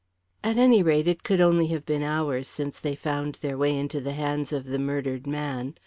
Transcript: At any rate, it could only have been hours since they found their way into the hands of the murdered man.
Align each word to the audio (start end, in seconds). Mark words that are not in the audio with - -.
At 0.43 0.57
any 0.57 0.81
rate, 0.81 1.07
it 1.07 1.21
could 1.21 1.39
only 1.39 1.67
have 1.67 1.85
been 1.85 2.01
hours 2.01 2.47
since 2.47 2.79
they 2.79 2.95
found 2.95 3.35
their 3.35 3.55
way 3.55 3.77
into 3.77 4.01
the 4.01 4.13
hands 4.13 4.51
of 4.51 4.65
the 4.65 4.79
murdered 4.79 5.27
man. 5.27 5.75